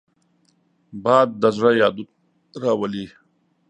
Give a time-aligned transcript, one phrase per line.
[1.03, 2.11] باد د زړه یادونه
[2.63, 3.05] راولي